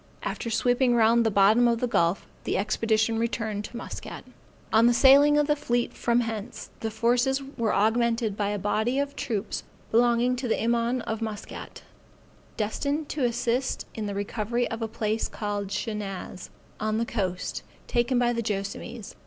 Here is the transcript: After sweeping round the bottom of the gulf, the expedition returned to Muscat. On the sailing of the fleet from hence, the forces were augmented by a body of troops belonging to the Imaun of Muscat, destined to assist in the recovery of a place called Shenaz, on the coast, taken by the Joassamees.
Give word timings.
After 0.23 0.49
sweeping 0.49 0.95
round 0.95 1.23
the 1.23 1.29
bottom 1.29 1.67
of 1.67 1.79
the 1.79 1.85
gulf, 1.85 2.25
the 2.43 2.57
expedition 2.57 3.19
returned 3.19 3.63
to 3.65 3.77
Muscat. 3.77 4.23
On 4.73 4.87
the 4.87 4.95
sailing 4.95 5.37
of 5.37 5.45
the 5.45 5.55
fleet 5.55 5.93
from 5.93 6.21
hence, 6.21 6.71
the 6.79 6.89
forces 6.89 7.43
were 7.55 7.71
augmented 7.71 8.35
by 8.35 8.49
a 8.49 8.57
body 8.57 8.97
of 8.97 9.15
troops 9.15 9.61
belonging 9.91 10.35
to 10.37 10.47
the 10.47 10.55
Imaun 10.59 11.01
of 11.01 11.21
Muscat, 11.21 11.83
destined 12.57 13.09
to 13.09 13.25
assist 13.25 13.85
in 13.93 14.07
the 14.07 14.15
recovery 14.15 14.67
of 14.71 14.81
a 14.81 14.87
place 14.87 15.27
called 15.27 15.67
Shenaz, 15.67 16.49
on 16.79 16.97
the 16.97 17.05
coast, 17.05 17.61
taken 17.85 18.17
by 18.17 18.33
the 18.33 18.41
Joassamees. 18.41 19.13